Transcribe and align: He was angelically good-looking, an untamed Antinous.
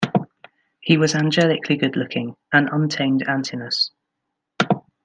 He 0.79 0.97
was 0.97 1.13
angelically 1.13 1.77
good-looking, 1.77 2.35
an 2.53 2.69
untamed 2.73 3.21
Antinous. 3.27 3.91